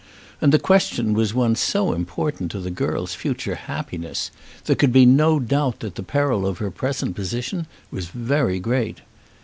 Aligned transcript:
And 0.41 0.51
the 0.51 0.57
question 0.57 1.13
was 1.13 1.35
one 1.35 1.55
so 1.55 1.93
important 1.93 2.49
to 2.53 2.59
the 2.59 2.71
girl's 2.71 3.13
future 3.13 3.53
happiness! 3.53 4.31
There 4.65 4.75
could 4.75 4.91
be 4.91 5.05
no 5.05 5.39
doubt 5.39 5.81
that 5.81 5.93
the 5.93 6.01
peril 6.01 6.43
of 6.47 6.57
her 6.57 6.71
present 6.71 7.15
position 7.15 7.67
was 7.91 8.07
very 8.07 8.59
great. 8.59 9.01